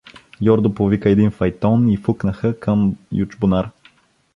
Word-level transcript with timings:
Йордо 0.41 0.71
повика 0.75 1.09
един 1.09 1.31
файтон 1.31 1.89
и 1.89 1.97
фукнаха 1.97 2.59
към 2.59 2.95
Ючбунар. 3.11 3.71